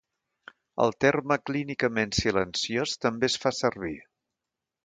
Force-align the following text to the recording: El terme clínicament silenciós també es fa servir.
El 0.85 0.93
terme 1.05 1.37
clínicament 1.51 2.15
silenciós 2.21 2.97
també 3.07 3.33
es 3.33 3.39
fa 3.45 3.55
servir. 3.63 3.97